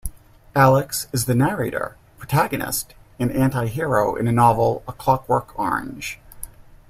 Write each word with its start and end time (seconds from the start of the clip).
Alex 0.55 1.05
is 1.13 1.25
the 1.25 1.35
narrator, 1.35 1.95
protagonist 2.17 2.95
and 3.19 3.29
antihero 3.29 4.17
in 4.17 4.25
the 4.25 4.31
novel 4.31 4.81
"A 4.87 4.93
Clockwork 4.93 5.53
Orange". 5.59 6.17